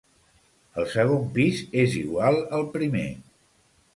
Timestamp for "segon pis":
0.93-1.61